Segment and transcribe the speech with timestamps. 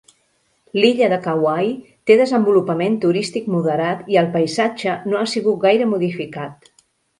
[0.77, 1.69] L'illa de Kauai
[2.09, 6.69] té desenvolupament turístic moderat i el paisatge no ha sigut gaire modificat.